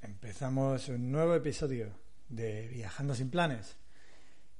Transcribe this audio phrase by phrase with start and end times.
[0.00, 1.90] Empezamos un nuevo episodio
[2.28, 3.76] de Viajando sin planes.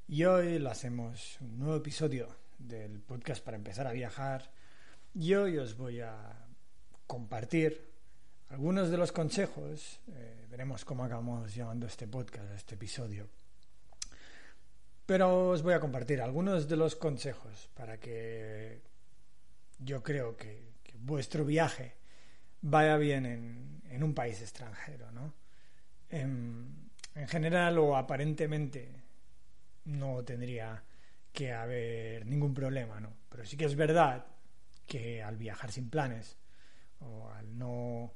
[0.08, 4.50] Y hoy lo hacemos un nuevo episodio del podcast para empezar a viajar.
[5.14, 6.44] Y hoy os voy a
[7.06, 7.88] compartir
[8.48, 10.00] algunos de los consejos.
[10.08, 13.28] eh, veremos cómo acabamos llamando este podcast, este episodio.
[15.06, 18.82] Pero os voy a compartir algunos de los consejos para que
[19.78, 21.97] yo creo que, que vuestro viaje
[22.62, 25.34] vaya bien en, en un país extranjero, ¿no?
[26.10, 28.90] En, en general o aparentemente
[29.84, 30.82] no tendría
[31.32, 33.12] que haber ningún problema, ¿no?
[33.28, 34.26] Pero sí que es verdad
[34.86, 36.38] que al viajar sin planes
[37.00, 38.14] o al no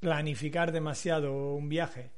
[0.00, 2.10] planificar demasiado un viaje,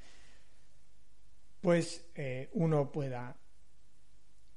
[1.61, 3.37] pues eh, uno pueda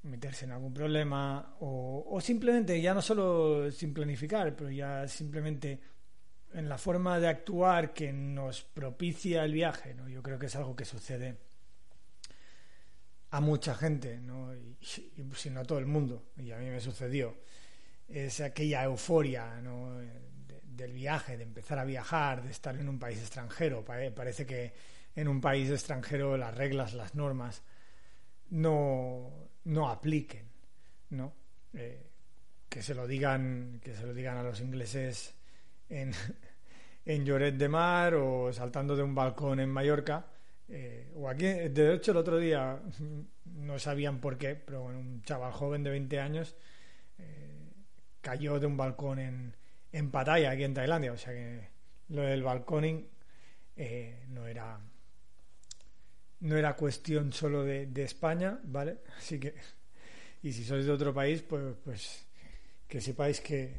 [0.02, 5.80] meterse en algún problema o, o simplemente ya no solo sin planificar, pero ya simplemente
[6.52, 10.08] en la forma de actuar que nos propicia el viaje, ¿no?
[10.08, 11.36] Yo creo que es algo que sucede
[13.30, 14.54] a mucha gente, ¿no?
[14.54, 14.76] Y,
[15.34, 17.36] si no a todo el mundo, y a mí me sucedió.
[18.08, 19.96] Es aquella euforia, ¿no?
[19.98, 20.30] De-
[20.64, 23.84] del viaje, de empezar a viajar, de estar en un país extranjero.
[23.84, 24.72] Pare- Parece que
[25.14, 27.62] en un país extranjero las reglas, las normas
[28.50, 29.30] no,
[29.64, 30.46] no apliquen,
[31.10, 31.32] ¿no?
[31.74, 32.06] Eh,
[32.68, 35.34] que se lo digan, que se lo digan a los ingleses
[35.90, 36.12] en,
[37.04, 40.26] en Lloret de Mar o saltando de un balcón en Mallorca.
[40.68, 42.80] eh, o aquí, de hecho, el otro día
[43.44, 46.56] no sabían por qué, pero un chaval joven de 20 años
[47.18, 47.72] eh,
[48.20, 49.56] cayó de un balcón en,
[49.92, 51.12] en Pattaya, aquí en Tailandia.
[51.12, 51.68] O sea que
[52.10, 53.08] lo del balconing
[53.76, 54.80] eh, no era
[56.40, 58.98] no era cuestión solo de, de España, ¿vale?
[59.18, 59.54] Así que,
[60.42, 62.26] y si sois de otro país, pues, pues
[62.88, 63.74] que sepáis que,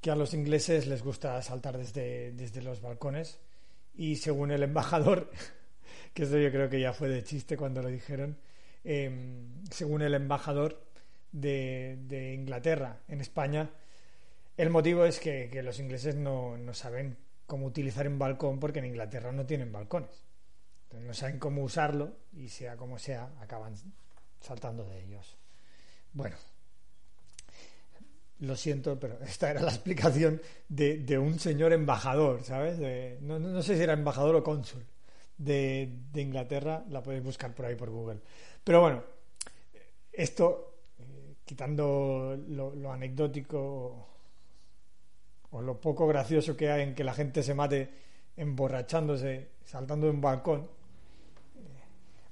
[0.00, 3.38] que a los ingleses les gusta saltar desde, desde los balcones
[3.94, 5.30] y según el embajador,
[6.14, 8.38] que esto yo creo que ya fue de chiste cuando lo dijeron,
[8.84, 9.10] eh,
[9.70, 10.82] según el embajador
[11.32, 13.70] de, de Inglaterra en España,
[14.56, 18.78] el motivo es que, que los ingleses no, no saben cómo utilizar un balcón porque
[18.78, 20.24] en Inglaterra no tienen balcones.
[20.84, 23.74] Entonces no saben cómo usarlo y sea como sea, acaban
[24.40, 25.38] saltando de ellos.
[26.12, 26.36] Bueno,
[28.40, 32.78] lo siento, pero esta era la explicación de, un señor embajador, ¿sabes?
[33.22, 34.84] No, no- sé si era embajador o cónsul
[35.38, 38.20] de, Inglaterra, la podéis buscar por ahí por Google.
[38.62, 39.02] Pero bueno,
[40.12, 44.08] esto, eh, quitando lo, anecdótico o,
[45.52, 47.88] o lo poco gracioso que hay en que la gente se mate
[48.36, 51.84] emborrachándose, saltando de un balcón, eh,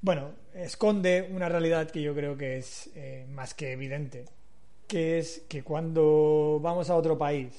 [0.02, 4.26] bueno, esconde una realidad que yo creo que es eh, más que evidente,
[4.88, 7.52] que es que cuando vamos a otro país,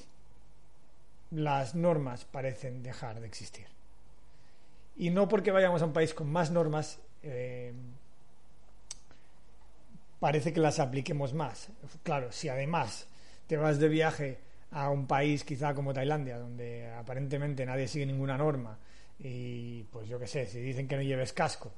[1.32, 3.68] las normas parecen dejar de existir.
[4.98, 7.72] Y no porque vayamos a un país con más normas, eh,
[10.20, 11.70] parece que las apliquemos más.
[12.04, 13.08] Claro, si además
[13.48, 14.40] te vas de viaje
[14.72, 18.78] a un país quizá como Tailandia, donde aparentemente nadie sigue ninguna norma,
[19.20, 21.72] y pues yo qué sé, si dicen que no lleves casco,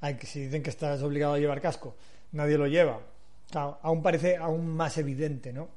[0.00, 1.96] ay, si dicen que estás obligado a llevar casco,
[2.32, 3.00] nadie lo lleva.
[3.54, 5.68] Aún parece aún más evidente, ¿no?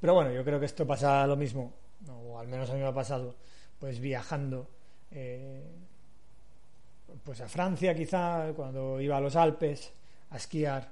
[0.00, 1.72] Pero bueno, yo creo que esto pasa lo mismo,
[2.08, 3.34] o al menos a mí me ha pasado,
[3.78, 4.68] pues viajando,
[5.10, 5.62] eh,
[7.24, 9.92] pues a Francia quizá, cuando iba a los Alpes
[10.30, 10.88] a esquiar,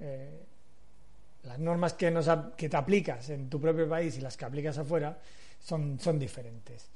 [0.00, 0.40] eh,
[1.44, 4.76] las normas que, nos, que te aplicas en tu propio país y las que aplicas
[4.78, 5.16] afuera
[5.60, 6.88] son, son diferentes.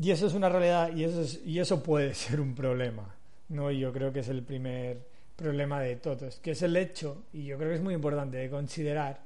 [0.00, 3.14] Y eso es una realidad y eso, es- y eso puede ser un problema.
[3.50, 3.70] ¿no?
[3.70, 5.06] Y yo creo que es el primer
[5.36, 8.50] problema de todos, que es el hecho, y yo creo que es muy importante de
[8.50, 9.20] considerar,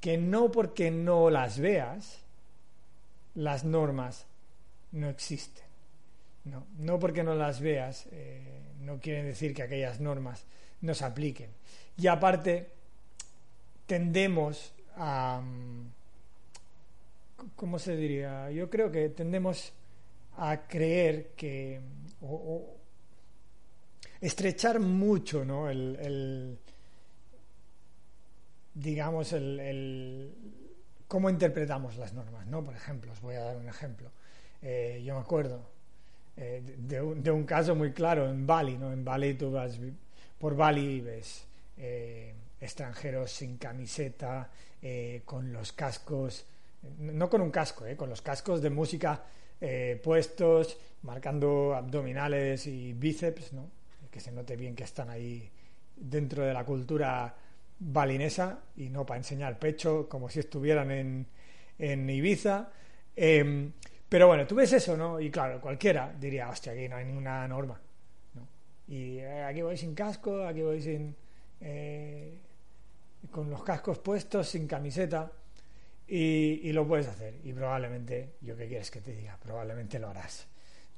[0.00, 2.18] que no porque no las veas,
[3.34, 4.26] las normas
[4.92, 5.64] no existen.
[6.44, 8.42] No, no porque no las veas, eh,
[8.80, 10.44] no quiere decir que aquellas normas
[10.80, 11.50] no se apliquen.
[11.96, 12.68] Y aparte,
[13.86, 15.40] tendemos a...
[15.42, 15.86] mm,
[17.56, 18.50] ¿Cómo se diría?
[18.50, 19.72] Yo creo que tendemos
[20.36, 21.80] a creer que...
[22.20, 22.76] o-
[24.22, 25.68] estrechar mucho, ¿no?
[25.68, 26.56] El,
[28.72, 30.32] digamos, el,
[31.08, 32.64] cómo interpretamos las normas, ¿no?
[32.64, 34.10] Por ejemplo, os voy a dar un ejemplo.
[34.62, 35.60] Eh, yo me acuerdo
[36.36, 38.92] eh, de, un, caso muy claro en Bali, ¿no?
[38.92, 39.78] En Bali tú vas
[40.38, 41.44] por Bali y ves
[41.76, 44.48] eh, extranjeros sin camiseta,
[45.24, 46.44] con los cascos,
[46.98, 49.22] no con un casco, con los cascos de música
[50.02, 53.81] puestos, marcando abdominales y bíceps, ¿no?
[54.12, 55.50] Que se note bien que están ahí
[55.96, 57.34] dentro de la cultura
[57.78, 61.26] balinesa y no para enseñar pecho como si estuvieran en,
[61.78, 62.70] en Ibiza.
[63.16, 63.72] Em,
[64.08, 65.18] pero bueno, tú ves eso, ¿no?
[65.18, 67.80] Y claro, cualquiera diría, hostia, aquí no hay ninguna norma.
[68.34, 68.46] ¿no?
[68.86, 71.16] Y eh, aquí voy sin casco, aquí voy sin.
[71.60, 72.38] Eh,
[73.30, 75.32] con los cascos puestos, sin camiseta.
[76.06, 77.36] Y, y, lo puedes hacer.
[77.44, 80.46] Y probablemente, yo qué quieres que te diga, probablemente lo harás.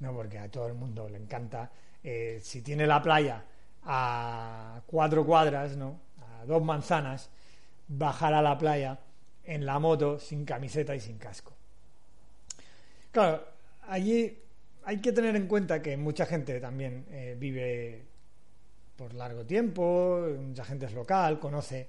[0.00, 0.12] ¿no?
[0.12, 1.70] Porque a todo el mundo le encanta.
[2.04, 3.42] Eh, si tiene la playa
[3.84, 5.98] a cuatro cuadras, ¿no?
[6.20, 7.30] A dos manzanas,
[7.88, 8.98] bajar a la playa
[9.44, 11.54] en la moto sin camiseta y sin casco.
[13.10, 13.42] Claro,
[13.88, 14.38] allí
[14.84, 18.04] hay que tener en cuenta que mucha gente también eh, vive
[18.96, 21.88] por largo tiempo, mucha gente es local, conoce.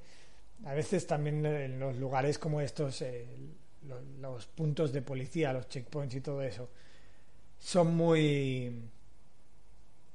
[0.65, 3.27] A veces también en los lugares como estos, eh,
[4.19, 6.69] los, puntos de policía, los checkpoints y todo eso,
[7.59, 8.89] son muy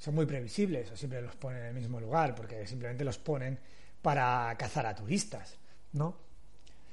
[0.01, 3.59] son muy previsibles o siempre los ponen en el mismo lugar porque simplemente los ponen
[4.01, 5.59] para cazar a turistas,
[5.93, 6.17] ¿no?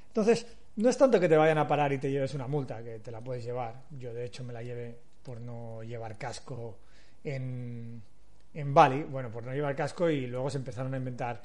[0.08, 0.46] Entonces,
[0.76, 3.10] no es tanto que te vayan a parar y te lleves una multa, que te
[3.10, 3.82] la puedes llevar.
[3.98, 6.78] Yo, de hecho, me la llevé por no llevar casco
[7.24, 8.02] en,
[8.52, 11.40] en Bali, bueno, por no llevar casco y luego se empezaron a inventar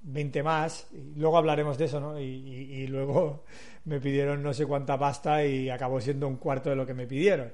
[0.00, 0.86] 20 más,
[1.16, 2.20] luego hablaremos de eso, ¿no?
[2.20, 3.44] Y, y, luego
[3.86, 7.08] me pidieron no sé cuánta pasta y acabó siendo un cuarto de lo que me
[7.08, 7.52] pidieron.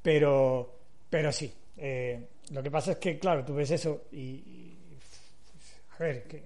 [0.00, 0.78] Pero,
[1.10, 4.74] pero sí, eh, lo que pasa es que, claro, tú ves eso y,
[5.90, 6.44] a ver, que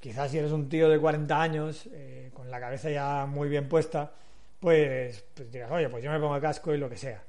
[0.00, 3.68] quizás si eres un tío de 40 años, eh, con la cabeza ya muy bien
[3.68, 4.12] puesta,
[4.60, 7.22] pues, pues digas, oye, pues yo me pongo el casco y lo que sea.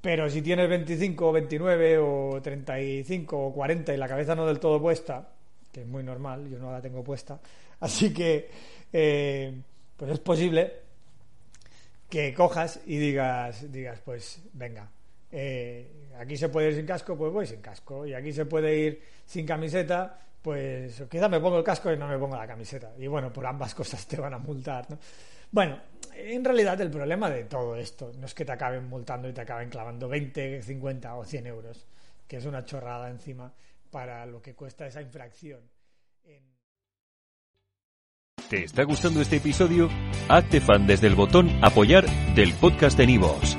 [0.00, 4.60] Pero si tienes 25 o 29 o 35 o 40 y la cabeza no del
[4.60, 5.28] todo puesta,
[5.72, 7.40] que es muy normal, yo no la tengo puesta,
[7.80, 8.50] así que
[8.92, 9.54] eh,
[9.96, 10.72] pues es posible
[12.08, 14.90] que cojas y digas, digas pues venga,
[15.30, 18.76] eh, aquí se puede ir sin casco, pues voy sin casco, y aquí se puede
[18.76, 22.92] ir sin camiseta, pues quizá me pongo el casco y no me pongo la camiseta.
[22.98, 24.98] Y bueno, por ambas cosas te van a multar, ¿no?
[25.50, 25.80] Bueno,
[26.14, 29.40] en realidad el problema de todo esto no es que te acaben multando y te
[29.40, 31.86] acaben clavando 20, 50 o 100 euros,
[32.26, 33.50] que es una chorrada encima
[33.90, 35.60] para lo que cuesta esa infracción.
[38.48, 39.90] ¿Te está gustando este episodio?
[40.28, 43.58] Hazte fan desde el botón apoyar del podcast de Nivos.